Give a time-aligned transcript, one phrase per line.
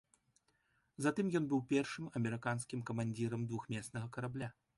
[1.05, 4.53] Затым ён быў першым амерыканскім камандзірам двухмеснага карабля.